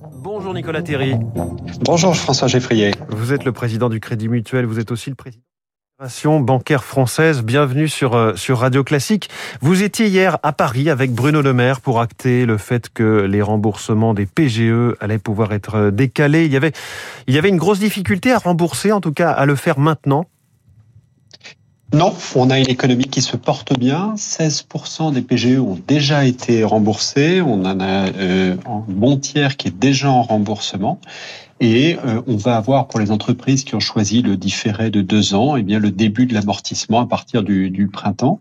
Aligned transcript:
Bonjour 0.00 0.54
Nicolas 0.54 0.82
Théry. 0.82 1.14
Bonjour 1.82 2.16
François 2.16 2.48
Geffrier. 2.48 2.92
Vous 3.10 3.34
êtes 3.34 3.44
le 3.44 3.52
président 3.52 3.90
du 3.90 4.00
Crédit 4.00 4.28
Mutuel, 4.28 4.64
vous 4.64 4.78
êtes 4.78 4.90
aussi 4.90 5.10
le 5.10 5.16
président 5.16 5.42
de 6.00 6.24
la 6.24 6.38
bancaire 6.40 6.82
française. 6.82 7.42
Bienvenue 7.42 7.86
sur, 7.86 8.14
euh, 8.14 8.34
sur 8.34 8.60
Radio 8.60 8.82
Classique. 8.82 9.28
Vous 9.60 9.82
étiez 9.82 10.06
hier 10.06 10.38
à 10.42 10.52
Paris 10.52 10.88
avec 10.88 11.12
Bruno 11.12 11.42
Le 11.42 11.52
Maire 11.52 11.82
pour 11.82 12.00
acter 12.00 12.46
le 12.46 12.56
fait 12.56 12.88
que 12.88 13.26
les 13.28 13.42
remboursements 13.42 14.14
des 14.14 14.24
PGE 14.24 14.96
allaient 15.00 15.18
pouvoir 15.18 15.52
être 15.52 15.74
euh, 15.74 15.90
décalés. 15.90 16.46
Il 16.46 16.52
y 16.52 16.56
avait, 16.56 16.72
il 17.26 17.34
y 17.34 17.38
avait 17.38 17.50
une 17.50 17.58
grosse 17.58 17.80
difficulté 17.80 18.32
à 18.32 18.38
rembourser, 18.38 18.92
en 18.92 19.02
tout 19.02 19.12
cas 19.12 19.30
à 19.30 19.44
le 19.44 19.54
faire 19.54 19.78
maintenant. 19.78 20.24
Non, 21.92 22.14
on 22.36 22.50
a 22.50 22.58
une 22.60 22.68
économie 22.68 23.04
qui 23.04 23.20
se 23.20 23.36
porte 23.36 23.76
bien. 23.76 24.14
16% 24.16 25.12
des 25.12 25.22
PGE 25.22 25.58
ont 25.58 25.78
déjà 25.88 26.24
été 26.24 26.62
remboursés. 26.62 27.40
On 27.42 27.64
en 27.64 27.80
a 27.80 28.08
euh, 28.12 28.56
un 28.64 28.84
bon 28.86 29.16
tiers 29.16 29.56
qui 29.56 29.68
est 29.68 29.76
déjà 29.76 30.08
en 30.08 30.22
remboursement. 30.22 31.00
Et 31.58 31.96
euh, 32.06 32.22
on 32.28 32.36
va 32.36 32.56
avoir 32.56 32.86
pour 32.86 33.00
les 33.00 33.10
entreprises 33.10 33.64
qui 33.64 33.74
ont 33.74 33.80
choisi 33.80 34.22
le 34.22 34.36
différé 34.36 34.90
de 34.90 35.02
deux 35.02 35.34
ans, 35.34 35.56
eh 35.56 35.62
bien 35.62 35.80
le 35.80 35.90
début 35.90 36.26
de 36.26 36.32
l'amortissement 36.32 37.00
à 37.00 37.06
partir 37.06 37.42
du, 37.42 37.70
du 37.70 37.88
printemps. 37.88 38.40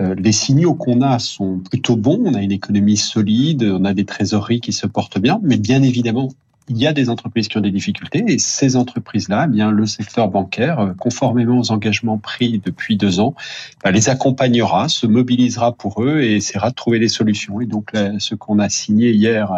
Euh, 0.00 0.16
les 0.18 0.32
signaux 0.32 0.74
qu'on 0.74 1.00
a 1.00 1.20
sont 1.20 1.60
plutôt 1.60 1.96
bons. 1.96 2.20
On 2.24 2.34
a 2.34 2.42
une 2.42 2.52
économie 2.52 2.96
solide, 2.96 3.62
on 3.62 3.84
a 3.84 3.94
des 3.94 4.06
trésoreries 4.06 4.60
qui 4.60 4.72
se 4.72 4.88
portent 4.88 5.20
bien, 5.20 5.38
mais 5.44 5.56
bien 5.56 5.84
évidemment, 5.84 6.30
il 6.68 6.78
y 6.78 6.86
a 6.86 6.92
des 6.92 7.10
entreprises 7.10 7.48
qui 7.48 7.58
ont 7.58 7.60
des 7.60 7.70
difficultés 7.70 8.24
et 8.26 8.38
ces 8.38 8.76
entreprises-là, 8.76 9.46
eh 9.46 9.50
bien 9.50 9.70
le 9.70 9.86
secteur 9.86 10.28
bancaire, 10.28 10.80
euh, 10.80 10.92
conformément 10.98 11.58
aux 11.58 11.70
engagements 11.70 12.18
pris 12.18 12.60
depuis 12.64 12.96
deux 12.96 13.20
ans, 13.20 13.34
bah, 13.82 13.90
les 13.90 14.08
accompagnera, 14.08 14.88
se 14.88 15.06
mobilisera 15.06 15.72
pour 15.72 16.02
eux 16.02 16.20
et 16.20 16.36
essaiera 16.36 16.70
de 16.70 16.74
trouver 16.74 16.98
des 16.98 17.08
solutions. 17.08 17.60
Et 17.60 17.66
donc 17.66 17.92
ce 18.18 18.34
qu'on 18.34 18.58
a 18.58 18.68
signé 18.68 19.12
hier 19.12 19.52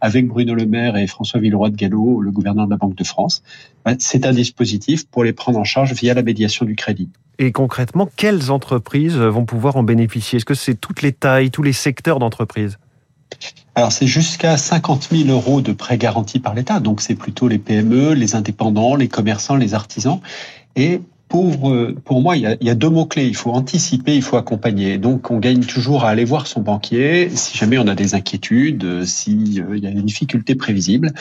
avec 0.00 0.26
Bruno 0.26 0.54
Le 0.54 0.66
Maire 0.66 0.96
et 0.96 1.06
François 1.06 1.40
Villeroy 1.40 1.70
de 1.70 1.76
Gallo, 1.76 2.20
le 2.20 2.30
gouverneur 2.30 2.66
de 2.66 2.70
la 2.70 2.76
Banque 2.76 2.96
de 2.96 3.04
France, 3.04 3.42
bah, 3.84 3.92
c'est 3.98 4.26
un 4.26 4.32
dispositif 4.32 5.06
pour 5.06 5.24
les 5.24 5.32
prendre 5.32 5.58
en 5.58 5.64
charge 5.64 5.92
via 5.92 6.14
la 6.14 6.22
médiation 6.22 6.66
du 6.66 6.74
crédit. 6.74 7.08
Et 7.38 7.52
concrètement, 7.52 8.08
quelles 8.16 8.50
entreprises 8.50 9.16
vont 9.16 9.44
pouvoir 9.44 9.76
en 9.76 9.82
bénéficier? 9.82 10.38
Est-ce 10.38 10.44
que 10.44 10.54
c'est 10.54 10.74
toutes 10.74 11.02
les 11.02 11.12
tailles, 11.12 11.50
tous 11.50 11.62
les 11.62 11.74
secteurs 11.74 12.18
d'entreprises 12.18 12.78
alors 13.74 13.92
c'est 13.92 14.06
jusqu'à 14.06 14.56
50 14.56 15.08
000 15.12 15.28
euros 15.28 15.60
de 15.60 15.72
prêts 15.72 15.98
garantis 15.98 16.38
par 16.38 16.54
l'État, 16.54 16.80
donc 16.80 17.02
c'est 17.02 17.14
plutôt 17.14 17.46
les 17.46 17.58
PME, 17.58 18.14
les 18.14 18.34
indépendants, 18.34 18.96
les 18.96 19.08
commerçants, 19.08 19.56
les 19.56 19.74
artisans. 19.74 20.20
Et 20.76 21.00
pour, 21.28 21.74
pour 22.04 22.22
moi, 22.22 22.36
il 22.36 22.56
y, 22.60 22.70
a, 22.70 22.74
deux 22.74 22.88
mots-clés. 22.88 23.26
Il 23.26 23.34
faut 23.34 23.50
anticiper, 23.50 24.14
il 24.14 24.22
faut 24.22 24.36
accompagner. 24.36 24.96
Donc, 24.96 25.30
on 25.30 25.38
gagne 25.38 25.60
toujours 25.60 26.04
à 26.04 26.10
aller 26.10 26.24
voir 26.24 26.46
son 26.46 26.60
banquier. 26.60 27.30
Si 27.30 27.58
jamais 27.58 27.78
on 27.78 27.88
a 27.88 27.96
des 27.96 28.14
inquiétudes, 28.14 29.04
si 29.04 29.60
euh, 29.60 29.76
il 29.76 29.82
y 29.82 29.88
a 29.88 29.90
des 29.90 30.02
difficultés 30.02 30.54
prévisibles, 30.54 31.12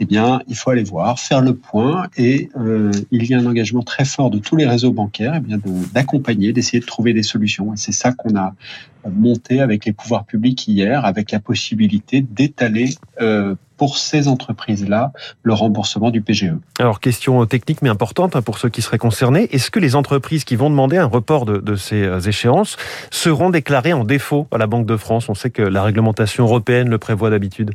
eh 0.00 0.04
bien, 0.04 0.42
il 0.48 0.54
faut 0.54 0.70
aller 0.70 0.84
voir, 0.84 1.18
faire 1.18 1.40
le 1.40 1.54
point. 1.54 2.08
Et 2.18 2.50
euh, 2.58 2.90
il 3.10 3.24
y 3.24 3.34
a 3.34 3.38
un 3.38 3.46
engagement 3.46 3.82
très 3.82 4.04
fort 4.04 4.30
de 4.30 4.38
tous 4.38 4.56
les 4.56 4.66
réseaux 4.66 4.92
bancaires, 4.92 5.34
eh 5.36 5.40
bien, 5.40 5.58
d'accompagner, 5.94 6.52
d'essayer 6.52 6.80
de 6.80 6.86
trouver 6.86 7.14
des 7.14 7.22
solutions. 7.22 7.72
Et 7.72 7.78
c'est 7.78 7.92
ça 7.92 8.12
qu'on 8.12 8.36
a 8.36 8.54
monté 9.10 9.60
avec 9.60 9.84
les 9.84 9.92
pouvoirs 9.92 10.24
publics 10.24 10.66
hier, 10.68 11.04
avec 11.04 11.30
la 11.30 11.40
possibilité 11.40 12.20
d'étaler 12.20 12.94
euh, 13.20 13.54
pour 13.76 13.98
ces 13.98 14.28
entreprises-là 14.28 15.12
le 15.42 15.52
remboursement 15.52 16.10
du 16.10 16.22
PGE. 16.22 16.52
Alors, 16.78 17.00
question 17.00 17.44
technique 17.46 17.82
mais 17.82 17.88
importante 17.88 18.36
hein, 18.36 18.42
pour 18.42 18.58
ceux 18.58 18.68
qui 18.68 18.82
seraient 18.82 18.98
concernés. 18.98 19.48
Est-ce 19.52 19.70
que 19.70 19.80
les 19.80 19.96
entreprises 19.96 20.44
qui 20.44 20.56
vont 20.56 20.70
demander 20.70 20.96
un 20.96 21.06
report 21.06 21.44
de, 21.44 21.58
de, 21.58 21.76
ces 21.76 22.02
euh, 22.02 22.20
échéances 22.20 22.76
seront 23.10 23.50
déclarées 23.50 23.92
en 23.92 24.04
défaut 24.04 24.46
à 24.52 24.58
la 24.58 24.66
Banque 24.66 24.86
de 24.86 24.96
France? 24.96 25.28
On 25.28 25.34
sait 25.34 25.50
que 25.50 25.62
la 25.62 25.82
réglementation 25.82 26.44
européenne 26.44 26.88
le 26.88 26.98
prévoit 26.98 27.30
d'habitude. 27.30 27.72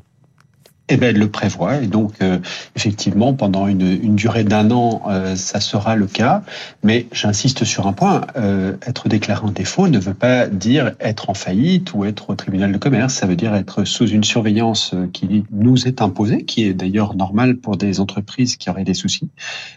Eh 0.92 0.98
bien, 0.98 1.10
elle 1.10 1.20
le 1.20 1.30
prévoit. 1.30 1.78
Et 1.84 1.88
donc, 1.88 2.14
euh, 2.22 2.40
effectivement, 2.76 3.34
pendant 3.34 3.68
une, 3.68 4.00
une 4.02 4.16
durée 4.16 4.44
d'un 4.44 4.72
an, 4.72 5.04
euh, 5.08 5.36
ça 5.36 5.60
sera 5.60 5.96
le 5.96 6.08
cas. 6.08 6.44
Mais 6.84 7.06
j'insiste 7.12 7.64
sur 7.64 7.86
un 7.86 7.94
point. 7.94 8.22
Euh, 8.36 8.76
être 8.88 9.08
déclaré 9.08 9.46
en 9.46 9.52
défaut 9.52 9.88
ne 9.88 10.00
veut 10.00 10.16
pas 10.16 10.48
dire 10.48 10.94
être 11.00 11.30
en 11.30 11.36
faillite 11.36 11.94
ou 11.94 12.06
être 12.06 12.32
au 12.32 12.36
tribunal 12.36 12.72
de 12.72 12.78
commerce. 12.80 13.14
Ça 13.14 13.28
veut 13.28 13.36
dire 13.36 13.54
être 13.54 13.84
sous 13.84 14.08
une 14.08 14.24
surveillance 14.24 14.96
qui 15.14 15.46
nous 15.52 15.88
est 15.88 16.02
imposée, 16.02 16.44
qui 16.44 16.64
est 16.64 16.74
d'ailleurs 16.74 17.16
normale 17.16 17.58
pour 17.58 17.78
des 17.78 18.00
entreprises 18.00 18.58
qui 18.58 18.70
auraient 18.72 18.84
des 18.84 18.96
soucis. 18.96 19.30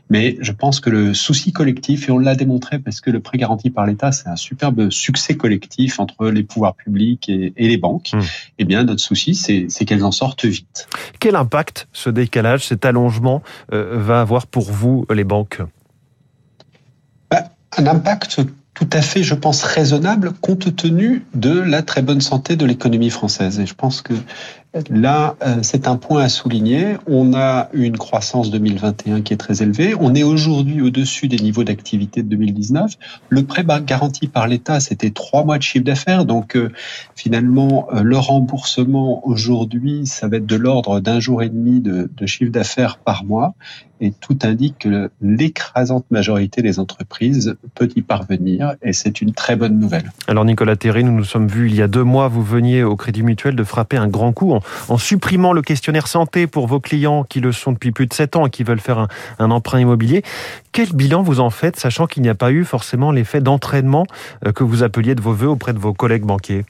Mais 0.09 0.39
je 0.41 0.53
pense 0.53 0.81
que 0.81 0.89
le 0.89 1.13
souci 1.13 1.53
collectif, 1.53 2.09
et 2.09 2.13
on 2.13 2.19
l'a 2.19 2.35
démontré 2.35 2.79
parce 2.79 3.03
que 3.03 3.11
le 3.11 3.21
prêt 3.21 3.37
garanti 3.37 3.69
par 3.69 3.87
l'État, 3.87 4.13
c'est 4.13 4.29
un 4.29 4.37
superbe 4.37 4.91
succès 4.91 5.37
collectif 5.37 6.01
entre 6.01 6.29
les 6.29 6.43
pouvoirs 6.43 6.75
publics 6.75 7.29
et, 7.29 7.53
et 7.57 7.69
les 7.69 7.77
banques. 7.77 8.13
Mmh. 8.15 8.21
Eh 8.59 8.65
bien, 8.65 8.85
notre 8.85 9.03
souci, 9.03 9.35
c'est 9.35 9.85
qu'elles 9.85 10.05
en 10.05 10.13
sortent 10.13 10.47
vite. 10.47 10.89
Quel 11.21 11.37
impact 11.37 11.89
ce 11.93 12.11
décalage, 12.11 12.67
cet 12.67 12.85
allongement 12.85 13.43
euh, 13.73 13.97
va 13.99 14.21
avoir 14.21 14.47
pour 14.47 14.71
vous, 14.71 15.07
les 15.13 15.25
banques? 15.25 15.61
Bah, 17.31 17.45
Un 17.77 17.87
impact 17.87 18.41
tout 18.75 18.89
à 18.93 19.03
fait, 19.03 19.23
je 19.23 19.35
pense, 19.35 19.63
raisonnable 19.63 20.33
compte 20.33 20.75
tenu 20.75 21.25
de 21.35 21.61
la 21.61 21.83
très 21.83 22.03
bonne 22.03 22.21
santé 22.21 22.57
de 22.57 22.65
l'économie 22.65 23.11
française. 23.11 23.61
Et 23.61 23.67
je 23.67 23.75
pense 23.75 24.01
que 24.01 24.15
Là, 24.89 25.37
euh, 25.43 25.59
c'est 25.61 25.87
un 25.87 25.97
point 25.97 26.23
à 26.23 26.29
souligner. 26.31 26.97
On 27.07 27.35
a 27.35 27.69
une 27.75 27.99
croissance 27.99 28.51
2021 28.51 29.21
qui 29.21 29.35
est 29.35 29.37
très 29.37 29.63
élevée. 29.63 29.95
On 30.01 30.15
est 30.15 30.23
aujourd'hui 30.23 30.81
au-dessus 30.81 31.29
des 31.29 31.37
niveaux 31.37 31.63
d'activité 31.63 32.23
de 32.23 32.29
2019. 32.29 32.95
Le 33.29 33.43
prêt 33.43 33.67
garanti 33.85 34.29
par 34.29 34.49
l'État, 34.49 34.81
c'était 34.81 35.11
trois 35.11 35.45
mois 35.45 35.59
de 35.59 35.63
chiffre 35.63 35.85
d'affaires. 35.85 36.25
Donc, 36.25 36.57
euh, 36.57 36.71
finalement, 37.15 37.89
euh, 37.93 38.03
le 38.03 38.17
remboursement 38.17 39.27
aujourd'hui, 39.27 40.07
ça 40.07 40.27
va 40.29 40.39
être 40.39 40.47
de 40.47 40.57
l'ordre 40.57 41.01
d'un 41.01 41.21
jour 41.21 41.43
et 41.43 41.51
demi 41.51 41.81
de, 41.81 42.11
de 42.17 42.27
chiffre 42.27 42.51
d'affaires 42.51 42.97
par 42.97 43.25
mois. 43.25 43.55
Et 44.01 44.11
tout 44.11 44.39
indique 44.43 44.81
que 44.81 45.11
l'écrasante 45.21 46.05
majorité 46.11 46.61
des 46.61 46.81
entreprises 46.81 47.55
peut 47.77 47.89
y 47.95 48.03
parvenir. 48.03 48.75
Et 48.83 48.93
c'est 48.93 49.21
une 49.21 49.33
très 49.33 49.55
bonne 49.55 49.79
nouvelle. 49.79 50.11
Alors, 50.27 50.45
Nicolas 50.45 50.75
Théry, 50.75 51.05
nous 51.05 51.13
nous 51.13 51.25
sommes 51.25 51.47
vus 51.47 51.69
il 51.69 51.77
y 51.77 51.83
a 51.83 51.89
deux 51.89 52.03
mois. 52.03 52.27
Vous 52.27 52.43
veniez 52.43 52.83
au 52.83 52.97
Crédit 52.97 53.23
Mutuel 53.23 53.55
de 53.55 53.63
frapper 53.63 53.99
un 53.99 54.09
grand 54.09 54.33
coup 54.33 54.53
en, 54.53 54.62
supprimant 54.99 55.53
le 55.53 55.63
questionnaire 55.63 56.07
santé 56.07 56.47
pour 56.47 56.67
vos 56.67 56.81
clients 56.81 57.25
qui 57.25 57.41
le 57.41 57.53
sont 57.53 57.73
depuis 57.73 57.93
plus 57.93 58.07
de 58.07 58.13
7 58.13 58.37
ans 58.37 58.47
et 58.47 58.51
qui 58.51 58.65
veulent 58.65 58.81
faire 58.81 59.07
un, 59.39 59.51
emprunt 59.51 59.81
immobilier. 59.81 60.23
Quel 60.73 60.93
bilan 60.93 61.23
vous 61.23 61.41
en 61.41 61.51
faites, 61.51 61.79
sachant 61.79 62.07
qu'il 62.07 62.23
n'y 62.23 62.29
a 62.29 62.35
pas 62.35 62.53
eu 62.53 62.65
forcément 62.65 63.13
l'effet 63.13 63.41
d'entraînement 63.41 64.07
euh, 64.47 64.53
que 64.53 64.65
vous 64.65 64.83
appeliez 64.83 65.15
de 65.15 65.21
vos 65.21 65.33
voeux 65.33 65.49
auprès 65.49 65.73
de 65.73 65.79
vos 65.79 65.93
collègues 65.93 66.25
banquiers? 66.25 66.65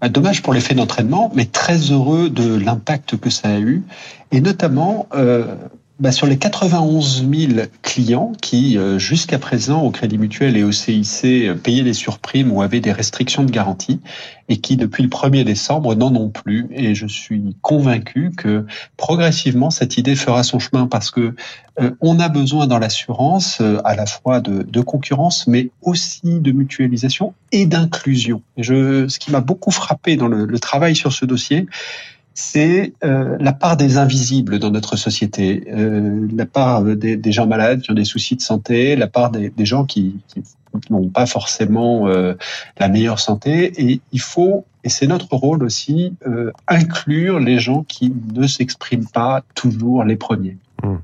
Bah, 0.00 0.08
Dommage 0.08 0.42
pour 0.42 0.52
l'effet 0.52 0.74
d'entraînement, 0.74 1.30
mais 1.34 1.46
très 1.46 1.76
heureux 1.76 2.30
de 2.30 2.58
l'impact 2.58 3.16
que 3.16 3.30
ça 3.30 3.48
a 3.48 3.58
eu, 3.58 3.82
et 4.32 4.40
notamment 4.40 5.08
euh, 5.14 5.54
bah, 5.98 6.12
sur 6.12 6.28
les 6.28 6.38
91 6.38 7.28
000 7.28 7.66
clients 7.82 8.32
qui, 8.40 8.78
euh, 8.78 9.00
jusqu'à 9.00 9.40
présent, 9.40 9.82
au 9.82 9.90
Crédit 9.90 10.16
Mutuel 10.16 10.56
et 10.56 10.62
au 10.62 10.70
CIC, 10.70 11.24
euh, 11.24 11.54
payaient 11.56 11.82
des 11.82 11.92
surprimes 11.92 12.52
ou 12.52 12.62
avaient 12.62 12.78
des 12.78 12.92
restrictions 12.92 13.42
de 13.42 13.50
garantie 13.50 14.00
et 14.48 14.58
qui, 14.58 14.76
depuis 14.76 15.02
le 15.02 15.08
1er 15.08 15.42
décembre, 15.42 15.96
n'en 15.96 16.14
ont 16.14 16.28
plus. 16.28 16.68
Et 16.70 16.94
je 16.94 17.06
suis 17.06 17.56
convaincu 17.62 18.30
que 18.36 18.64
progressivement, 18.96 19.70
cette 19.70 19.98
idée 19.98 20.14
fera 20.14 20.44
son 20.44 20.60
chemin 20.60 20.86
parce 20.86 21.10
que 21.10 21.34
euh, 21.80 21.90
on 22.00 22.20
a 22.20 22.28
besoin 22.28 22.68
dans 22.68 22.78
l'assurance 22.78 23.60
à 23.84 23.96
la 23.96 24.06
fois 24.06 24.40
de, 24.40 24.62
de, 24.62 24.80
concurrence, 24.80 25.48
mais 25.48 25.70
aussi 25.82 26.38
de 26.38 26.52
mutualisation 26.52 27.34
et 27.50 27.66
d'inclusion. 27.66 28.42
Ce 28.56 29.18
qui 29.18 29.32
m'a 29.32 29.40
beaucoup 29.40 29.72
frappé 29.72 30.16
dans 30.16 30.28
le, 30.28 30.44
le 30.44 30.58
travail 30.60 30.94
sur 30.94 31.12
ce 31.12 31.24
dossier, 31.24 31.66
c'est 32.40 32.92
euh, 33.02 33.36
la 33.40 33.52
part 33.52 33.76
des 33.76 33.98
invisibles 33.98 34.60
dans 34.60 34.70
notre 34.70 34.94
société, 34.94 35.66
euh, 35.72 36.28
la 36.32 36.46
part 36.46 36.84
des, 36.84 37.32
gens 37.32 37.48
malades 37.48 37.80
qui 37.80 37.90
ont 37.90 37.94
des 37.94 38.04
soucis 38.04 38.36
de 38.36 38.40
santé, 38.40 38.94
la 38.94 39.08
part 39.08 39.32
des, 39.32 39.52
gens 39.64 39.84
qui, 39.84 40.20
n'ont 40.88 41.08
pas 41.08 41.26
forcément 41.26 42.06
euh, 42.06 42.34
la 42.78 42.88
meilleure 42.88 43.18
santé. 43.18 43.72
Et 43.76 44.00
il 44.12 44.20
faut, 44.20 44.64
et 44.84 44.88
c'est 44.88 45.08
notre 45.08 45.34
rôle 45.34 45.64
aussi, 45.64 46.14
inclure 46.68 47.40
les 47.40 47.58
gens 47.58 47.82
qui 47.82 48.14
ne 48.32 48.46
s'expriment 48.46 49.08
pas 49.08 49.42
toujours 49.56 50.04
les 50.04 50.16
premiers. 50.16 50.58
Mmh. 50.82 50.96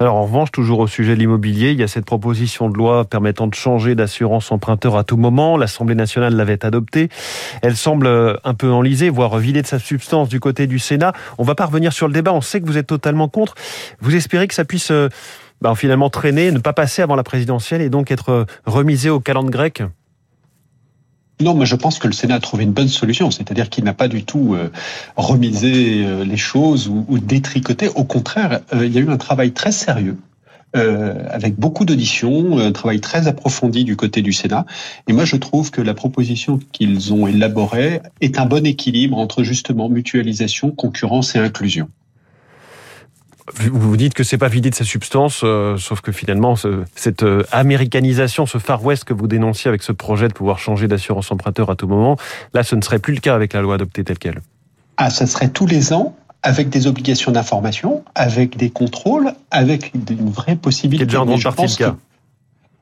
Alors 0.00 0.16
en 0.16 0.22
revanche, 0.22 0.50
toujours 0.52 0.78
au 0.78 0.86
sujet 0.86 1.14
de 1.14 1.18
l'immobilier, 1.18 1.72
il 1.72 1.78
y 1.78 1.82
a 1.82 1.88
cette 1.88 2.04
proposition 2.04 2.68
de 2.70 2.76
loi 2.76 3.04
permettant 3.04 3.46
de 3.46 3.54
changer 3.54 3.94
d'assurance 3.94 4.52
emprunteur 4.52 4.96
à 4.96 5.04
tout 5.04 5.16
moment. 5.16 5.56
L'Assemblée 5.56 5.94
nationale 5.94 6.34
l'avait 6.34 6.64
adoptée. 6.64 7.08
Elle 7.62 7.76
semble 7.76 8.06
euh, 8.06 8.36
un 8.44 8.54
peu 8.54 8.70
enlisée, 8.70 9.10
voire 9.10 9.36
vidée 9.38 9.62
de 9.62 9.66
sa 9.66 9.78
substance 9.78 10.28
du 10.28 10.40
côté 10.40 10.66
du 10.66 10.78
Sénat. 10.78 11.12
On 11.38 11.42
va 11.42 11.54
pas 11.54 11.66
revenir 11.66 11.92
sur 11.92 12.06
le 12.06 12.12
débat, 12.12 12.32
on 12.32 12.40
sait 12.40 12.60
que 12.60 12.66
vous 12.66 12.78
êtes 12.78 12.86
totalement 12.86 13.28
contre. 13.28 13.54
Vous 14.00 14.14
espérez 14.14 14.48
que 14.48 14.54
ça 14.54 14.64
puisse 14.64 14.90
euh, 14.90 15.08
bah, 15.60 15.74
finalement 15.74 16.10
traîner, 16.10 16.52
ne 16.52 16.58
pas 16.58 16.72
passer 16.72 17.02
avant 17.02 17.16
la 17.16 17.24
présidentielle 17.24 17.82
et 17.82 17.90
donc 17.90 18.10
être 18.10 18.30
euh, 18.30 18.44
remisé 18.66 19.10
au 19.10 19.20
calendrier 19.20 19.48
grec? 19.48 19.82
Non, 21.40 21.54
mais 21.54 21.66
je 21.66 21.76
pense 21.76 21.98
que 21.98 22.08
le 22.08 22.12
Sénat 22.12 22.36
a 22.36 22.40
trouvé 22.40 22.64
une 22.64 22.72
bonne 22.72 22.88
solution, 22.88 23.30
c'est-à-dire 23.30 23.70
qu'il 23.70 23.84
n'a 23.84 23.94
pas 23.94 24.08
du 24.08 24.24
tout 24.24 24.54
euh, 24.54 24.70
remisé 25.16 26.04
euh, 26.04 26.24
les 26.24 26.36
choses 26.36 26.88
ou, 26.88 27.18
détricoté. 27.18 27.88
Au 27.94 28.04
contraire, 28.04 28.60
euh, 28.74 28.84
il 28.84 28.92
y 28.92 28.98
a 28.98 29.00
eu 29.00 29.08
un 29.08 29.16
travail 29.16 29.52
très 29.52 29.72
sérieux. 29.72 30.16
Avec 30.74 31.56
beaucoup 31.56 31.86
d'auditions, 31.86 32.58
un 32.58 32.72
travail 32.72 33.00
très 33.00 33.26
approfondi 33.26 33.84
du 33.84 33.96
côté 33.96 34.20
du 34.20 34.34
Sénat. 34.34 34.66
Et 35.08 35.14
moi, 35.14 35.24
je 35.24 35.36
trouve 35.36 35.70
que 35.70 35.80
la 35.80 35.94
proposition 35.94 36.60
qu'ils 36.72 37.14
ont 37.14 37.26
élaborée 37.26 38.02
est 38.20 38.38
un 38.38 38.44
bon 38.44 38.66
équilibre 38.66 39.16
entre 39.16 39.42
justement 39.42 39.88
mutualisation, 39.88 40.70
concurrence 40.70 41.34
et 41.34 41.38
inclusion. 41.38 41.88
Vous 43.54 43.78
vous 43.78 43.96
dites 43.96 44.14
que 44.14 44.24
c'est 44.24 44.38
pas 44.38 44.48
vidé 44.48 44.70
de 44.70 44.74
sa 44.74 44.84
substance, 44.84 45.40
euh, 45.42 45.76
sauf 45.76 46.00
que 46.00 46.12
finalement, 46.12 46.54
cette 46.94 47.22
euh, 47.22 47.44
américanisation, 47.52 48.46
ce 48.46 48.58
Far 48.58 48.84
West 48.84 49.04
que 49.04 49.14
vous 49.14 49.26
dénonciez 49.26 49.68
avec 49.68 49.82
ce 49.82 49.92
projet 49.92 50.28
de 50.28 50.32
pouvoir 50.32 50.58
changer 50.58 50.88
d'assurance 50.88 51.30
emprunteur 51.30 51.70
à 51.70 51.76
tout 51.76 51.88
moment, 51.88 52.16
là, 52.54 52.62
ce 52.62 52.76
ne 52.76 52.82
serait 52.82 52.98
plus 52.98 53.14
le 53.14 53.20
cas 53.20 53.34
avec 53.34 53.52
la 53.52 53.62
loi 53.62 53.76
adoptée 53.76 54.04
telle 54.04 54.18
qu'elle. 54.18 54.40
Ah, 54.96 55.10
ça 55.10 55.26
serait 55.26 55.48
tous 55.48 55.66
les 55.66 55.92
ans 55.92 56.16
avec 56.42 56.68
des 56.68 56.86
obligations 56.86 57.32
d'information, 57.32 58.04
avec 58.14 58.56
des 58.56 58.70
contrôles, 58.70 59.32
avec 59.50 59.92
une 59.94 60.30
vraie 60.30 60.56
possibilité. 60.56 61.04
C'est 61.04 61.06
déjà 61.06 61.22
en 61.22 61.26
grande 61.26 61.42
partie 61.42 61.62
le 61.62 61.86
cas 61.86 61.96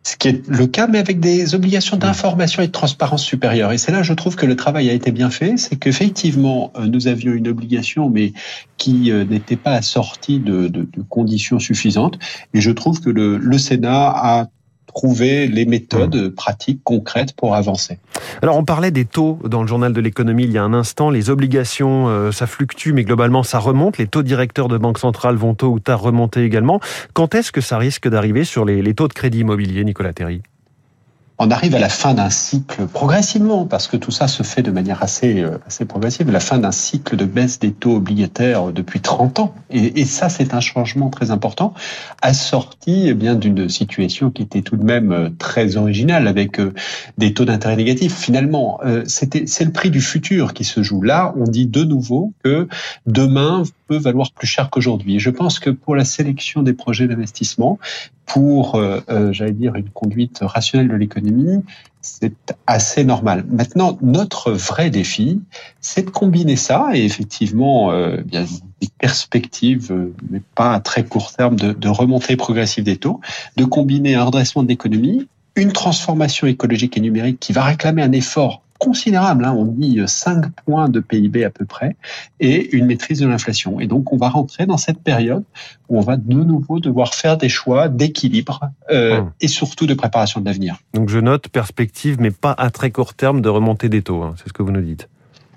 ce 0.06 0.16
qui 0.16 0.28
est 0.28 0.48
le 0.48 0.68
cas, 0.68 0.86
mais 0.86 1.00
avec 1.00 1.18
des 1.18 1.56
obligations 1.56 1.96
d'information 1.96 2.62
et 2.62 2.68
de 2.68 2.72
transparence 2.72 3.24
supérieure. 3.24 3.72
Et 3.72 3.78
c'est 3.78 3.90
là, 3.90 4.04
je 4.04 4.12
trouve 4.12 4.36
que 4.36 4.46
le 4.46 4.54
travail 4.54 4.88
a 4.88 4.92
été 4.92 5.10
bien 5.10 5.30
fait. 5.30 5.56
C'est 5.56 5.74
qu'effectivement, 5.74 6.72
euh, 6.76 6.86
nous 6.86 7.08
avions 7.08 7.32
une 7.32 7.48
obligation, 7.48 8.08
mais 8.08 8.32
qui 8.76 9.10
euh, 9.10 9.24
n'était 9.24 9.56
pas 9.56 9.72
assortie 9.72 10.38
de, 10.38 10.70
conditions 11.08 11.58
suffisantes. 11.58 12.20
Et 12.54 12.60
je 12.60 12.70
trouve 12.70 13.00
que 13.00 13.10
le 13.10 13.58
Sénat 13.58 14.12
a 14.14 14.46
trouver 14.86 15.46
les 15.46 15.66
méthodes 15.66 16.16
mmh. 16.16 16.30
pratiques 16.34 16.80
concrètes 16.84 17.34
pour 17.34 17.54
avancer. 17.54 17.98
Alors 18.42 18.56
on 18.56 18.64
parlait 18.64 18.90
des 18.90 19.04
taux 19.04 19.38
dans 19.44 19.62
le 19.62 19.68
journal 19.68 19.92
de 19.92 20.00
l'économie 20.00 20.44
il 20.44 20.52
y 20.52 20.58
a 20.58 20.62
un 20.62 20.74
instant. 20.74 21.10
Les 21.10 21.30
obligations, 21.30 22.08
euh, 22.08 22.32
ça 22.32 22.46
fluctue, 22.46 22.92
mais 22.92 23.04
globalement 23.04 23.42
ça 23.42 23.58
remonte. 23.58 23.98
Les 23.98 24.06
taux 24.06 24.22
directeurs 24.22 24.68
de 24.68 24.78
banque 24.78 24.98
centrale 24.98 25.36
vont 25.36 25.54
tôt 25.54 25.68
ou 25.68 25.80
tard 25.80 26.00
remonter 26.00 26.44
également. 26.44 26.80
Quand 27.12 27.34
est-ce 27.34 27.52
que 27.52 27.60
ça 27.60 27.78
risque 27.78 28.08
d'arriver 28.08 28.44
sur 28.44 28.64
les, 28.64 28.82
les 28.82 28.94
taux 28.94 29.08
de 29.08 29.12
crédit 29.12 29.40
immobilier, 29.40 29.84
Nicolas 29.84 30.12
Terry? 30.12 30.42
On 31.38 31.50
arrive 31.50 31.74
à 31.74 31.78
la 31.78 31.90
fin 31.90 32.14
d'un 32.14 32.30
cycle 32.30 32.86
progressivement, 32.86 33.66
parce 33.66 33.88
que 33.88 33.98
tout 33.98 34.10
ça 34.10 34.26
se 34.26 34.42
fait 34.42 34.62
de 34.62 34.70
manière 34.70 35.02
assez, 35.02 35.40
euh, 35.40 35.58
assez 35.66 35.84
progressive, 35.84 36.30
la 36.30 36.40
fin 36.40 36.58
d'un 36.58 36.72
cycle 36.72 37.16
de 37.16 37.26
baisse 37.26 37.58
des 37.58 37.72
taux 37.72 37.96
obligataires 37.96 38.72
depuis 38.72 39.00
30 39.00 39.40
ans. 39.40 39.54
Et, 39.70 40.04
ça, 40.06 40.28
c'est 40.28 40.54
un 40.54 40.60
changement 40.60 41.10
très 41.10 41.30
important, 41.30 41.74
assorti 42.22 43.08
eh 43.08 43.14
bien 43.14 43.34
d'une 43.34 43.68
situation 43.68 44.30
qui 44.30 44.42
était 44.42 44.62
tout 44.62 44.76
de 44.76 44.84
même 44.84 45.12
euh, 45.12 45.28
très 45.38 45.76
originale, 45.76 46.26
avec 46.26 46.58
euh, 46.58 46.72
des 47.18 47.34
taux 47.34 47.44
d'intérêt 47.44 47.76
négatifs. 47.76 48.16
Finalement, 48.16 48.80
c'était, 49.06 49.46
c'est 49.46 49.64
le 49.64 49.72
prix 49.72 49.90
du 49.90 50.00
futur 50.00 50.54
qui 50.54 50.64
se 50.64 50.82
joue. 50.82 51.02
Là, 51.02 51.34
on 51.36 51.44
dit 51.44 51.66
de 51.66 51.84
nouveau 51.84 52.32
que 52.42 52.68
demain 53.06 53.62
peut 53.88 53.96
valoir 53.96 54.30
plus 54.32 54.46
cher 54.46 54.70
qu'aujourd'hui. 54.70 55.16
Et 55.16 55.18
je 55.18 55.30
pense 55.30 55.58
que 55.58 55.70
pour 55.70 55.96
la 55.96 56.04
sélection 56.04 56.62
des 56.62 56.72
projets 56.72 57.06
d'investissement, 57.06 57.78
pour, 58.26 58.74
euh, 58.74 59.00
euh, 59.08 59.32
j'allais 59.32 59.52
dire, 59.52 59.76
une 59.76 59.88
conduite 59.88 60.40
rationnelle 60.42 60.88
de 60.88 60.96
l'économie, 60.96 61.62
c'est 62.06 62.56
assez 62.66 63.04
normal. 63.04 63.44
Maintenant, 63.50 63.98
notre 64.00 64.52
vrai 64.52 64.90
défi, 64.90 65.40
c'est 65.80 66.06
de 66.06 66.10
combiner 66.10 66.56
ça 66.56 66.90
et 66.94 67.04
effectivement, 67.04 67.90
euh, 67.90 68.18
des 68.30 68.46
perspectives, 68.98 69.90
euh, 69.90 70.14
mais 70.30 70.40
pas 70.54 70.74
à 70.74 70.80
très 70.80 71.04
court 71.04 71.32
terme, 71.32 71.56
de, 71.56 71.72
de 71.72 71.88
remontée 71.88 72.36
progressive 72.36 72.84
des 72.84 72.96
taux, 72.96 73.20
de 73.56 73.64
combiner 73.64 74.14
un 74.14 74.24
redressement 74.24 74.62
de 74.62 74.68
l'économie, 74.68 75.26
une 75.56 75.72
transformation 75.72 76.46
écologique 76.46 76.96
et 76.96 77.00
numérique 77.00 77.40
qui 77.40 77.52
va 77.52 77.64
réclamer 77.64 78.02
un 78.02 78.12
effort 78.12 78.62
considérable, 78.78 79.44
hein, 79.44 79.54
on 79.56 79.64
dit 79.64 80.00
5 80.04 80.50
points 80.64 80.88
de 80.88 81.00
PIB 81.00 81.44
à 81.44 81.50
peu 81.50 81.64
près, 81.64 81.96
et 82.40 82.76
une 82.76 82.86
maîtrise 82.86 83.20
de 83.20 83.26
l'inflation. 83.26 83.80
Et 83.80 83.86
donc 83.86 84.12
on 84.12 84.16
va 84.16 84.28
rentrer 84.28 84.66
dans 84.66 84.76
cette 84.76 85.02
période 85.02 85.44
où 85.88 85.98
on 85.98 86.02
va 86.02 86.16
de 86.16 86.34
nouveau 86.34 86.80
devoir 86.80 87.14
faire 87.14 87.36
des 87.36 87.48
choix 87.48 87.88
d'équilibre 87.88 88.60
euh, 88.90 89.18
hum. 89.18 89.32
et 89.40 89.48
surtout 89.48 89.86
de 89.86 89.94
préparation 89.94 90.40
de 90.40 90.46
l'avenir. 90.46 90.76
Donc 90.94 91.08
je 91.08 91.18
note 91.18 91.48
perspective, 91.48 92.16
mais 92.20 92.30
pas 92.30 92.54
à 92.56 92.70
très 92.70 92.90
court 92.90 93.14
terme 93.14 93.40
de 93.40 93.48
remontée 93.48 93.88
des 93.88 94.02
taux, 94.02 94.22
hein, 94.22 94.34
c'est 94.36 94.48
ce 94.48 94.52
que 94.52 94.62
vous 94.62 94.72
nous 94.72 94.82
dites. 94.82 95.08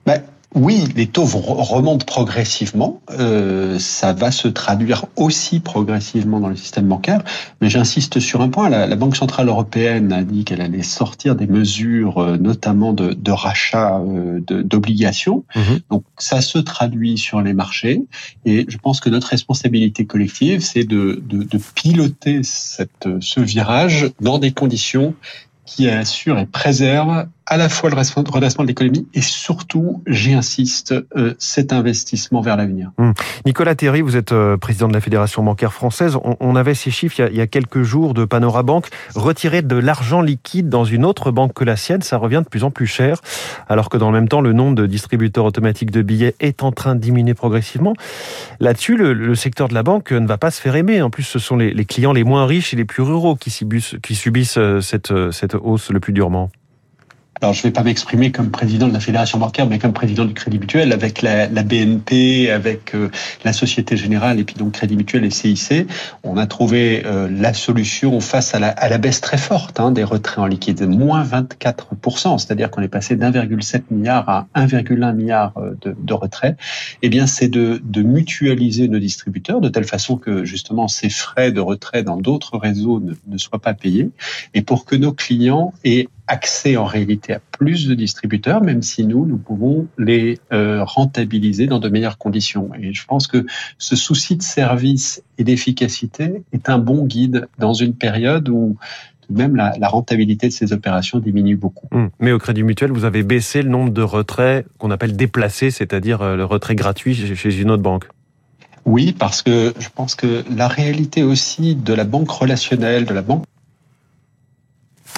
Ben, 0.05 0.21
oui, 0.55 0.85
les 0.95 1.05
taux 1.05 1.25
remontent 1.25 2.05
progressivement. 2.05 3.01
Euh, 3.11 3.77
ça 3.77 4.13
va 4.13 4.31
se 4.31 4.47
traduire 4.47 5.05
aussi 5.15 5.59
progressivement 5.59 6.39
dans 6.39 6.49
le 6.49 6.55
système 6.55 6.87
bancaire. 6.87 7.21
Mais 7.61 7.69
j'insiste 7.69 8.19
sur 8.19 8.41
un 8.41 8.49
point. 8.49 8.67
La, 8.67 8.95
Banque 8.95 9.15
centrale 9.15 9.47
européenne 9.47 10.11
a 10.11 10.23
dit 10.23 10.45
qu'elle 10.45 10.61
allait 10.61 10.81
sortir 10.81 11.35
des 11.35 11.45
mesures, 11.45 12.17
euh, 12.17 12.37
notamment 12.37 12.93
de, 12.93 13.31
rachat 13.31 13.99
euh, 13.99 14.39
d'obligations. 14.39 15.43
Mmh. 15.55 15.61
Donc 15.91 16.03
ça 16.17 16.41
se 16.41 16.57
traduit 16.57 17.19
sur 17.19 17.41
les 17.41 17.53
marchés. 17.53 18.01
Et 18.43 18.65
je 18.67 18.77
pense 18.79 19.01
que 19.01 19.09
notre 19.11 19.27
responsabilité 19.27 20.07
collective, 20.07 20.61
c'est 20.61 20.83
de, 20.83 21.21
de, 21.29 21.43
de, 21.43 21.59
piloter 21.75 22.41
cette, 22.41 23.07
ce 23.19 23.39
virage 23.39 24.09
dans 24.19 24.39
des 24.39 24.51
conditions 24.51 25.13
qui 25.69 25.87
assurent 25.87 26.39
et 26.39 26.47
préservent 26.47 27.27
à 27.49 27.57
la 27.57 27.67
fois 27.67 27.89
le 27.89 27.95
redressement 27.95 28.63
de 28.63 28.67
l'économie 28.67 29.07
et 29.15 29.21
surtout, 29.21 30.03
j'y 30.05 30.33
insiste, 30.33 30.93
euh, 31.17 31.33
cet 31.39 31.73
investissement 31.73 32.41
vers 32.41 32.55
l'avenir. 32.55 32.91
Hum. 32.99 33.13
Nicolas 33.45 33.73
Théry, 33.73 34.01
vous 34.01 34.15
êtes 34.15 34.31
euh, 34.31 34.55
président 34.55 34.87
de 34.87 34.93
la 34.93 35.01
Fédération 35.01 35.43
bancaire 35.43 35.73
française. 35.73 36.15
On, 36.39 36.55
avait 36.55 36.75
ces 36.75 36.91
chiffres 36.91 37.27
il 37.31 37.35
y, 37.35 37.41
a, 37.41 37.47
quelques 37.47 37.81
jours 37.81 38.13
de 38.13 38.23
Panorabank. 38.25 38.87
Retirer 39.15 39.63
de 39.63 39.75
l'argent 39.75 40.21
liquide 40.21 40.69
dans 40.69 40.85
une 40.85 41.05
autre 41.05 41.31
banque 41.31 41.53
que 41.53 41.63
la 41.63 41.75
sienne, 41.75 42.03
ça 42.03 42.17
revient 42.17 42.41
de 42.43 42.49
plus 42.49 42.63
en 42.63 42.69
plus 42.69 42.85
cher, 42.85 43.19
alors 43.67 43.89
que 43.89 43.97
dans 43.97 44.11
le 44.11 44.19
même 44.19 44.29
temps, 44.29 44.41
le 44.41 44.53
nombre 44.53 44.75
de 44.75 44.85
distributeurs 44.85 45.45
automatiques 45.45 45.91
de 45.91 46.03
billets 46.03 46.35
est 46.39 46.61
en 46.61 46.71
train 46.71 46.93
de 46.93 46.99
diminuer 46.99 47.33
progressivement. 47.33 47.93
Là-dessus, 48.59 48.95
le, 48.95 49.35
secteur 49.35 49.69
de 49.69 49.73
la 49.73 49.83
banque 49.83 50.11
ne 50.11 50.27
va 50.27 50.37
pas 50.37 50.51
se 50.51 50.61
faire 50.61 50.75
aimer. 50.75 51.01
En 51.01 51.09
plus, 51.09 51.23
ce 51.23 51.39
sont 51.39 51.57
les, 51.57 51.73
clients 51.85 52.13
les 52.13 52.23
moins 52.23 52.45
riches 52.45 52.73
et 52.73 52.77
les 52.77 52.85
plus 52.85 53.01
ruraux 53.01 53.35
qui 53.35 53.49
subissent, 53.49 54.57
euh, 54.57 54.81
cette 54.81 55.55
hausse 55.55 55.89
le 55.89 55.99
plus 55.99 56.13
durement 56.13 56.51
alors 57.41 57.53
je 57.53 57.59
ne 57.59 57.63
vais 57.63 57.71
pas 57.71 57.83
m'exprimer 57.83 58.31
comme 58.31 58.51
président 58.51 58.87
de 58.87 58.93
la 58.93 58.99
fédération 58.99 59.39
bancaire, 59.39 59.65
mais 59.67 59.79
comme 59.79 59.93
président 59.93 60.25
du 60.25 60.33
Crédit 60.33 60.59
Mutuel, 60.59 60.91
avec 60.91 61.21
la, 61.21 61.47
la 61.47 61.63
BNP, 61.63 62.51
avec 62.51 62.93
euh, 62.93 63.09
la 63.45 63.53
Société 63.53 63.95
Générale 63.95 64.39
et 64.39 64.43
puis 64.43 64.55
donc 64.55 64.73
Crédit 64.73 64.97
Mutuel 64.97 65.23
et 65.23 65.29
CIC, 65.29 65.87
on 66.23 66.35
a 66.35 66.47
trouvé 66.47 67.03
euh, 67.05 67.29
la 67.31 67.53
solution 67.53 68.19
face 68.19 68.53
à 68.55 68.59
la, 68.59 68.69
à 68.69 68.89
la 68.89 68.97
baisse 68.97 69.21
très 69.21 69.37
forte 69.37 69.79
hein, 69.79 69.91
des 69.91 70.03
retraits 70.03 70.39
en 70.39 70.47
liquide, 70.47 70.81
moins 70.81 71.23
24%, 71.23 72.39
c'est-à-dire 72.39 72.69
qu'on 72.71 72.81
est 72.81 72.89
passé 72.89 73.15
d'1,7 73.15 73.83
milliard 73.91 74.27
à 74.27 74.47
1,1 74.55 75.15
milliard 75.15 75.53
euh, 75.57 75.75
de, 75.81 75.95
de 75.97 76.13
retraits. 76.13 76.57
Eh 77.01 77.09
bien, 77.09 77.25
c'est 77.25 77.47
de, 77.47 77.79
de 77.81 78.01
mutualiser 78.01 78.89
nos 78.89 78.99
distributeurs 78.99 79.61
de 79.61 79.69
telle 79.69 79.85
façon 79.85 80.17
que 80.17 80.43
justement 80.43 80.89
ces 80.89 81.09
frais 81.09 81.53
de 81.53 81.61
retrait 81.61 82.03
dans 82.03 82.17
d'autres 82.17 82.57
réseaux 82.57 82.99
ne, 82.99 83.13
ne 83.27 83.37
soient 83.37 83.59
pas 83.59 83.73
payés, 83.73 84.09
et 84.53 84.61
pour 84.61 84.83
que 84.83 84.97
nos 84.97 85.13
clients 85.13 85.73
aient 85.85 86.09
accès 86.29 86.77
en 86.77 86.85
réalité 86.85 87.33
à 87.33 87.39
plus 87.39 87.87
de 87.87 87.95
distributeurs, 87.95 88.61
même 88.61 88.81
si 88.81 89.05
nous, 89.05 89.25
nous 89.25 89.37
pouvons 89.37 89.87
les 89.97 90.39
euh, 90.53 90.83
rentabiliser 90.83 91.65
dans 91.65 91.79
de 91.79 91.89
meilleures 91.89 92.17
conditions. 92.17 92.69
Et 92.79 92.93
je 92.93 93.05
pense 93.05 93.27
que 93.27 93.45
ce 93.77 93.95
souci 93.95 94.37
de 94.37 94.43
service 94.43 95.23
et 95.37 95.43
d'efficacité 95.43 96.43
est 96.53 96.69
un 96.69 96.77
bon 96.77 97.05
guide 97.05 97.47
dans 97.57 97.73
une 97.73 97.95
période 97.95 98.47
où 98.47 98.77
même 99.29 99.55
la, 99.55 99.87
rentabilité 99.87 100.47
de 100.47 100.53
ces 100.53 100.73
opérations 100.73 101.19
diminue 101.19 101.55
beaucoup. 101.55 101.87
Hum. 101.91 102.09
Mais 102.19 102.31
au 102.31 102.39
Crédit 102.39 102.63
Mutuel, 102.63 102.91
vous 102.91 103.05
avez 103.05 103.23
baissé 103.23 103.61
le 103.61 103.69
nombre 103.69 103.91
de 103.91 104.01
retraits 104.01 104.65
qu'on 104.77 104.91
appelle 104.91 105.15
déplacés, 105.15 105.71
c'est-à-dire 105.71 106.21
euh, 106.21 106.35
le 106.35 106.45
retrait 106.45 106.75
gratuit 106.75 107.15
chez 107.35 107.61
une 107.61 107.71
autre 107.71 107.83
banque. 107.83 108.05
Oui, 108.85 109.13
parce 109.17 109.41
que 109.43 109.73
je 109.77 109.89
pense 109.93 110.15
que 110.15 110.43
la 110.55 110.67
réalité 110.67 111.21
aussi 111.21 111.75
de 111.75 111.93
la 111.93 112.05
banque 112.05 112.31
relationnelle, 112.31 113.05
de 113.05 113.13
la 113.13 113.21
banque 113.21 113.43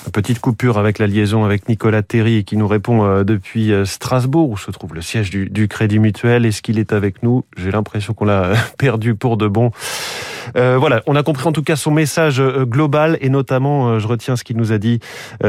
Petite 0.10 0.40
coupure 0.40 0.78
avec 0.78 0.98
la 0.98 1.06
liaison 1.08 1.46
avec 1.46 1.70
Nicolas 1.70 2.02
Terry 2.02 2.44
qui 2.44 2.58
nous 2.58 2.68
répond 2.68 3.06
euh, 3.06 3.24
depuis 3.24 3.72
euh, 3.72 3.86
Strasbourg 3.86 4.50
où 4.50 4.58
se 4.58 4.72
trouve 4.72 4.96
le 4.96 5.02
siège 5.02 5.30
du, 5.30 5.50
du 5.50 5.68
Crédit 5.68 6.00
Mutuel. 6.00 6.46
Est-ce 6.46 6.62
qu'il 6.62 6.80
est 6.80 6.92
avec 6.92 7.22
nous? 7.22 7.46
J'ai 7.56 7.72
l'impression 7.72 8.14
qu'on 8.14 8.26
l'a 8.26 8.54
perdu 8.78 9.16
pour 9.16 9.38
de 9.38 9.48
bon. 9.48 9.72
Euh, 10.56 10.78
voilà, 10.78 11.02
on 11.06 11.16
a 11.16 11.24
compris 11.24 11.48
en 11.48 11.52
tout 11.52 11.64
cas 11.64 11.76
son 11.76 11.92
message 11.92 12.40
euh, 12.40 12.66
global 12.66 13.18
et 13.22 13.30
notamment, 13.30 13.90
euh, 13.90 14.00
je 14.00 14.08
retiens 14.08 14.36
ce 14.36 14.44
qu'il 14.44 14.58
nous 14.58 14.72
a 14.72 14.78
dit 14.78 15.00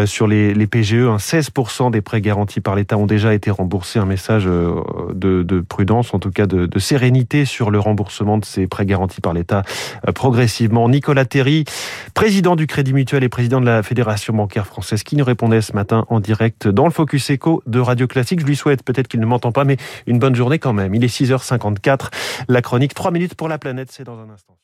sur 0.06 0.26
les, 0.26 0.54
les 0.54 0.66
PGE, 0.66 1.16
16% 1.16 1.90
des 1.90 2.00
prêts 2.00 2.20
garantis 2.20 2.60
par 2.60 2.74
l'État 2.74 2.96
ont 2.96 3.06
déjà 3.06 3.34
été 3.34 3.50
remboursés. 3.50 3.98
Un 3.98 4.06
message 4.06 4.44
de, 4.44 5.42
de 5.42 5.60
prudence, 5.60 6.14
en 6.14 6.18
tout 6.18 6.30
cas 6.30 6.46
de, 6.46 6.66
de, 6.66 6.78
sérénité 6.78 7.44
sur 7.44 7.70
le 7.70 7.78
remboursement 7.78 8.38
de 8.38 8.44
ces 8.44 8.66
prêts 8.66 8.86
garantis 8.86 9.20
par 9.20 9.32
l'État 9.32 9.62
progressivement. 10.14 10.88
Nicolas 10.88 11.24
Terry, 11.24 11.64
président 12.14 12.56
du 12.56 12.66
Crédit 12.66 12.92
Mutuel 12.92 13.22
et 13.24 13.28
président 13.28 13.60
de 13.60 13.66
la 13.66 13.82
Fédération 13.82 14.34
bancaire 14.34 14.66
française, 14.66 15.02
qui 15.02 15.16
nous 15.16 15.24
répondait 15.24 15.60
ce 15.60 15.74
matin 15.74 16.04
en 16.08 16.20
direct 16.20 16.68
dans 16.68 16.84
le 16.84 16.90
Focus 16.90 17.30
Echo 17.30 17.62
de 17.66 17.80
Radio 17.80 18.06
Classique. 18.06 18.40
Je 18.40 18.46
lui 18.46 18.56
souhaite, 18.56 18.82
peut-être 18.82 19.08
qu'il 19.08 19.20
ne 19.20 19.26
m'entend 19.26 19.52
pas, 19.52 19.64
mais 19.64 19.76
une 20.06 20.18
bonne 20.18 20.34
journée 20.34 20.58
quand 20.58 20.72
même. 20.72 20.94
Il 20.94 21.04
est 21.04 21.14
6h54. 21.14 22.08
La 22.48 22.62
chronique 22.62 22.94
3 22.94 23.10
minutes 23.10 23.34
pour 23.34 23.48
la 23.48 23.58
planète, 23.58 23.90
c'est 23.90 24.04
dans 24.04 24.18
un 24.18 24.30
instant. 24.30 24.56